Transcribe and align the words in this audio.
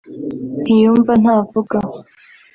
ntiyumva 0.63 1.13
ntavuga 1.21 1.77